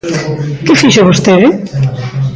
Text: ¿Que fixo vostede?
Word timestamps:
¿Que 0.65 0.73
fixo 0.81 1.01
vostede? 1.09 1.47